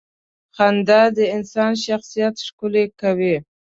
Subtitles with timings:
[0.55, 3.35] •خندا د انسان شخصیت ښکلې کوي.